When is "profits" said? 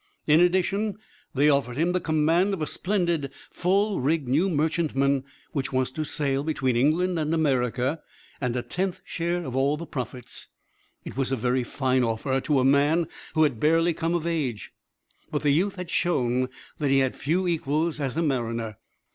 9.85-10.47